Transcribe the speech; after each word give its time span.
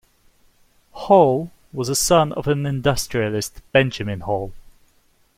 Hall 0.93 1.51
was 1.71 1.87
a 1.87 1.93
son 1.93 2.33
of 2.33 2.47
an 2.47 2.65
industrialist 2.65 3.61
Benjamin 3.71 4.21
Hall. 4.21 4.51